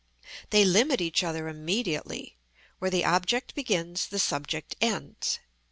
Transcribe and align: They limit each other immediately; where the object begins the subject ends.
They 0.49 0.65
limit 0.65 0.99
each 0.99 1.23
other 1.23 1.47
immediately; 1.47 2.39
where 2.79 2.89
the 2.89 3.05
object 3.05 3.53
begins 3.53 4.07
the 4.07 4.17
subject 4.17 4.75
ends. 4.81 5.37